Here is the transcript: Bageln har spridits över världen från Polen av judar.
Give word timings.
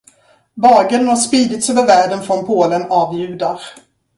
Bageln 0.55 1.07
har 1.07 1.15
spridits 1.15 1.69
över 1.69 1.85
världen 1.85 2.21
från 2.21 2.45
Polen 2.45 2.85
av 2.89 3.19
judar. 3.19 3.61